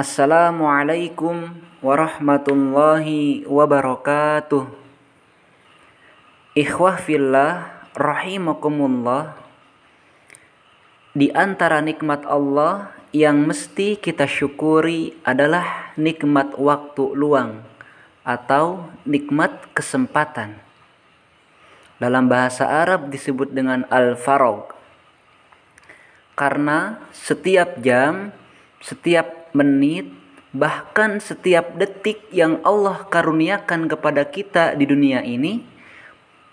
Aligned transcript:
Assalamualaikum 0.00 1.52
warahmatullahi 1.84 3.44
wabarakatuh. 3.44 4.64
Ikhwah 6.56 6.96
fillah 6.96 7.84
rahimakumullah. 7.92 9.36
Di 11.12 11.28
antara 11.36 11.84
nikmat 11.84 12.24
Allah 12.24 12.96
yang 13.12 13.44
mesti 13.44 14.00
kita 14.00 14.24
syukuri 14.24 15.20
adalah 15.20 15.92
nikmat 16.00 16.56
waktu 16.56 17.04
luang 17.12 17.60
atau 18.24 18.88
nikmat 19.04 19.68
kesempatan. 19.76 20.56
Dalam 22.00 22.24
bahasa 22.24 22.64
Arab 22.64 23.12
disebut 23.12 23.52
dengan 23.52 23.84
al-farag 23.92 24.64
karena 26.40 27.04
setiap 27.12 27.76
jam, 27.84 28.32
setiap 28.80 29.39
menit, 29.52 30.10
bahkan 30.50 31.22
setiap 31.22 31.78
detik 31.78 32.26
yang 32.34 32.58
Allah 32.66 33.06
karuniakan 33.06 33.86
kepada 33.86 34.26
kita 34.26 34.74
di 34.74 34.84
dunia 34.86 35.22
ini 35.22 35.62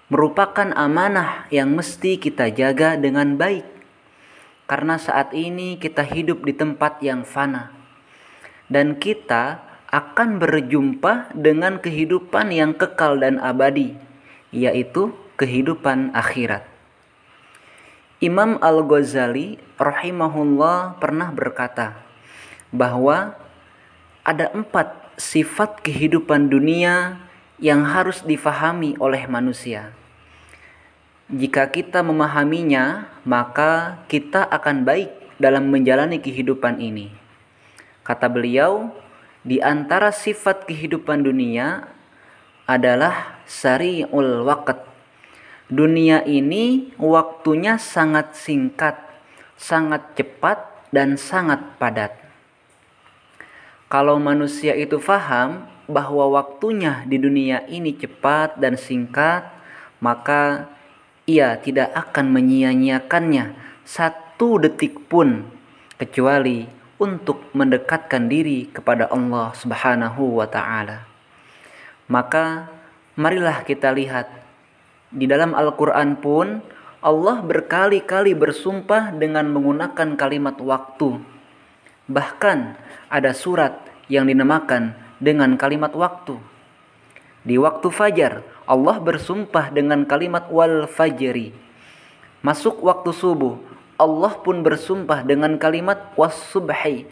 merupakan 0.08 0.72
amanah 0.72 1.50
yang 1.52 1.74
mesti 1.76 2.16
kita 2.16 2.48
jaga 2.54 2.96
dengan 2.96 3.36
baik. 3.36 3.66
Karena 4.68 5.00
saat 5.00 5.32
ini 5.32 5.80
kita 5.80 6.04
hidup 6.04 6.44
di 6.44 6.52
tempat 6.52 7.00
yang 7.00 7.24
fana 7.24 7.72
dan 8.68 9.00
kita 9.00 9.64
akan 9.88 10.44
berjumpa 10.44 11.32
dengan 11.32 11.80
kehidupan 11.80 12.52
yang 12.52 12.76
kekal 12.76 13.16
dan 13.16 13.40
abadi, 13.40 13.96
yaitu 14.52 15.16
kehidupan 15.40 16.12
akhirat. 16.12 16.68
Imam 18.20 18.60
Al-Ghazali 18.60 19.62
rahimahullah 19.78 21.00
pernah 21.00 21.30
berkata 21.32 22.07
bahwa 22.74 23.36
ada 24.28 24.52
empat 24.52 24.94
sifat 25.16 25.82
kehidupan 25.82 26.52
dunia 26.52 27.18
yang 27.58 27.88
harus 27.88 28.22
difahami 28.22 28.94
oleh 29.02 29.26
manusia. 29.26 29.96
Jika 31.28 31.68
kita 31.68 32.06
memahaminya, 32.06 33.12
maka 33.28 34.04
kita 34.08 34.48
akan 34.48 34.88
baik 34.88 35.12
dalam 35.42 35.68
menjalani 35.68 36.24
kehidupan 36.24 36.80
ini. 36.80 37.12
Kata 38.08 38.32
beliau, 38.32 38.96
di 39.44 39.60
antara 39.60 40.12
sifat 40.16 40.64
kehidupan 40.64 41.24
dunia 41.28 41.88
adalah 42.68 43.44
sari'ul 43.44 44.48
waqt 44.48 44.88
dunia 45.68 46.24
ini 46.24 46.96
waktunya 46.96 47.76
sangat 47.76 48.36
singkat, 48.40 48.96
sangat 49.60 50.16
cepat, 50.16 50.64
dan 50.96 51.20
sangat 51.20 51.60
padat. 51.76 52.16
Kalau 53.88 54.20
manusia 54.20 54.76
itu 54.76 55.00
faham 55.00 55.64
bahwa 55.88 56.28
waktunya 56.36 57.08
di 57.08 57.16
dunia 57.16 57.64
ini 57.72 57.96
cepat 57.96 58.60
dan 58.60 58.76
singkat, 58.76 59.48
maka 60.04 60.68
ia 61.24 61.56
tidak 61.60 61.96
akan 61.96 62.32
menyia-nyiakannya 62.36 63.56
satu 63.88 64.60
detik 64.60 65.08
pun 65.08 65.48
kecuali 65.96 66.68
untuk 67.00 67.48
mendekatkan 67.56 68.28
diri 68.28 68.68
kepada 68.68 69.08
Allah 69.08 69.56
Subhanahu 69.56 70.44
wa 70.44 70.48
taala. 70.52 71.08
Maka 72.12 72.68
marilah 73.16 73.64
kita 73.64 73.96
lihat 73.96 74.28
di 75.12 75.24
dalam 75.24 75.56
Al-Quran 75.56 76.20
pun 76.20 76.60
Allah 77.00 77.40
berkali-kali 77.40 78.36
bersumpah 78.36 79.16
dengan 79.16 79.48
menggunakan 79.48 80.20
kalimat 80.20 80.60
waktu. 80.60 81.37
Bahkan 82.08 82.60
ada 83.12 83.32
surat 83.36 83.84
yang 84.08 84.28
dinamakan 84.32 84.96
dengan 85.20 85.60
kalimat 85.60 85.92
waktu. 85.92 86.40
Di 87.44 87.56
waktu 87.60 87.88
fajar, 87.92 88.44
Allah 88.68 89.00
bersumpah 89.00 89.72
dengan 89.72 90.04
kalimat 90.04 90.52
wal 90.52 90.88
fajri. 90.88 91.52
Masuk 92.44 92.80
waktu 92.84 93.12
subuh, 93.12 93.60
Allah 93.98 94.34
pun 94.40 94.62
bersumpah 94.62 95.26
dengan 95.26 95.58
kalimat 95.58 96.14
was 96.20 96.36
subhi. 96.54 97.10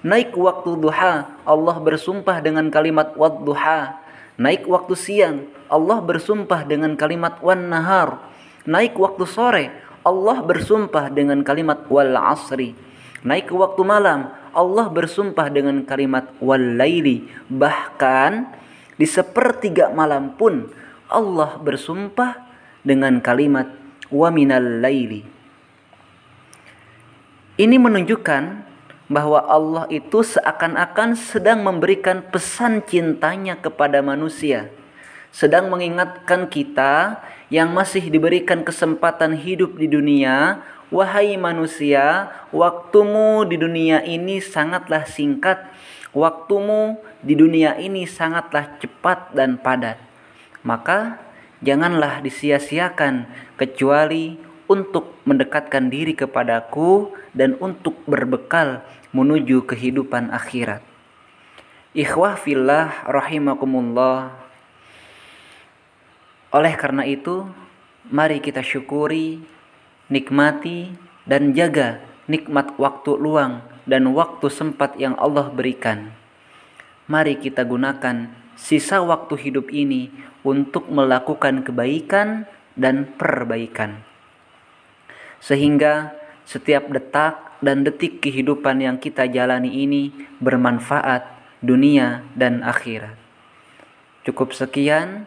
Naik 0.00 0.32
waktu 0.32 0.80
duha, 0.80 1.28
Allah 1.44 1.76
bersumpah 1.76 2.40
dengan 2.40 2.72
kalimat 2.72 3.12
wad 3.20 3.44
duha. 3.44 4.00
Naik 4.40 4.64
waktu 4.64 4.96
siang, 4.96 5.44
Allah 5.68 6.00
bersumpah 6.00 6.64
dengan 6.64 6.96
kalimat 6.96 7.36
wan 7.44 7.68
nahar. 7.68 8.16
Naik 8.64 8.96
waktu 8.96 9.28
sore, 9.28 9.68
Allah 10.00 10.40
bersumpah 10.40 11.12
dengan 11.12 11.44
kalimat 11.44 11.84
wal 11.92 12.16
asri. 12.16 12.72
Naik 13.20 13.52
waktu 13.52 13.82
malam, 13.84 14.32
Allah 14.56 14.86
bersumpah 14.88 15.52
dengan 15.52 15.84
kalimat 15.84 16.32
wal 16.40 16.80
laili. 16.80 17.28
Bahkan 17.52 18.48
di 18.96 19.04
sepertiga 19.04 19.92
malam 19.92 20.32
pun 20.40 20.72
Allah 21.10 21.60
bersumpah 21.60 22.48
dengan 22.80 23.20
kalimat 23.20 23.68
wa 24.08 24.28
minal 24.32 24.80
laili. 24.80 25.28
Ini 27.60 27.76
menunjukkan 27.76 28.42
bahwa 29.12 29.44
Allah 29.44 29.84
itu 29.92 30.24
seakan-akan 30.24 31.12
sedang 31.18 31.60
memberikan 31.60 32.24
pesan 32.24 32.80
cintanya 32.86 33.58
kepada 33.58 34.00
manusia 34.00 34.72
sedang 35.30 35.70
mengingatkan 35.70 36.50
kita 36.50 37.22
yang 37.50 37.74
masih 37.74 38.10
diberikan 38.10 38.62
kesempatan 38.62 39.34
hidup 39.34 39.78
di 39.78 39.90
dunia, 39.90 40.62
wahai 40.90 41.38
manusia, 41.38 42.30
waktumu 42.50 43.46
di 43.46 43.58
dunia 43.58 44.02
ini 44.06 44.42
sangatlah 44.42 45.06
singkat, 45.06 45.58
waktumu 46.14 46.98
di 47.22 47.34
dunia 47.38 47.78
ini 47.78 48.06
sangatlah 48.06 48.78
cepat 48.78 49.34
dan 49.34 49.58
padat. 49.58 49.98
Maka 50.62 51.18
janganlah 51.62 52.22
disia-siakan 52.22 53.26
kecuali 53.58 54.38
untuk 54.70 55.18
mendekatkan 55.26 55.90
diri 55.90 56.14
kepadaku 56.14 57.10
dan 57.34 57.58
untuk 57.58 57.98
berbekal 58.06 58.86
menuju 59.10 59.66
kehidupan 59.66 60.30
akhirat. 60.30 60.82
Ikhwah 61.90 62.38
fillah 62.38 63.02
rahimakumullah 63.10 64.39
oleh 66.50 66.74
karena 66.74 67.06
itu, 67.06 67.46
mari 68.10 68.42
kita 68.42 68.62
syukuri, 68.62 69.38
nikmati, 70.10 70.90
dan 71.22 71.54
jaga 71.54 72.02
nikmat 72.26 72.74
waktu 72.78 73.14
luang 73.18 73.62
dan 73.86 74.10
waktu 74.14 74.46
sempat 74.50 74.98
yang 74.98 75.14
Allah 75.18 75.50
berikan. 75.50 76.14
Mari 77.10 77.38
kita 77.42 77.66
gunakan 77.66 78.30
sisa 78.54 79.02
waktu 79.02 79.34
hidup 79.34 79.70
ini 79.74 80.10
untuk 80.46 80.86
melakukan 80.90 81.66
kebaikan 81.66 82.46
dan 82.78 83.10
perbaikan. 83.18 84.02
Sehingga 85.42 86.14
setiap 86.46 86.86
detak 86.90 87.58
dan 87.62 87.82
detik 87.82 88.22
kehidupan 88.22 88.78
yang 88.78 88.96
kita 88.98 89.26
jalani 89.26 89.84
ini 89.84 90.10
bermanfaat 90.38 91.26
dunia 91.60 92.24
dan 92.34 92.64
akhirat. 92.64 93.16
Cukup 94.24 94.52
sekian. 94.52 95.26